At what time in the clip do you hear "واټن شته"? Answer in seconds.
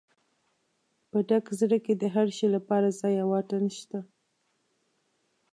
3.31-3.99